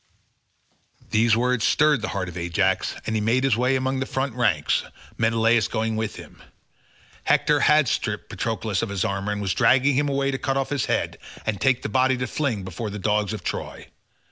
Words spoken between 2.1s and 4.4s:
of Ajax, and he made his way among the front